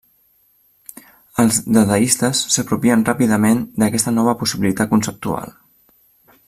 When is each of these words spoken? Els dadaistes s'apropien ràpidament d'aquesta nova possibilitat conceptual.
Els 1.43 1.59
dadaistes 1.77 2.41
s'apropien 2.55 3.05
ràpidament 3.11 3.63
d'aquesta 3.83 4.17
nova 4.19 4.37
possibilitat 4.41 4.95
conceptual. 4.95 5.55